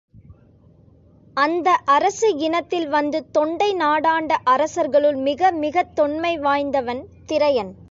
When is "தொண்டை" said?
3.31-3.75